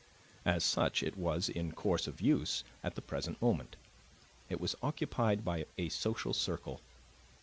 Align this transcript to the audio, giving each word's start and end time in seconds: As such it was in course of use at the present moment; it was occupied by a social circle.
As 0.45 0.63
such 0.63 1.03
it 1.03 1.15
was 1.15 1.47
in 1.47 1.73
course 1.73 2.07
of 2.07 2.21
use 2.21 2.63
at 2.83 2.95
the 2.95 3.03
present 3.03 3.39
moment; 3.39 3.75
it 4.49 4.59
was 4.59 4.75
occupied 4.81 5.45
by 5.45 5.67
a 5.77 5.89
social 5.89 6.33
circle. 6.33 6.81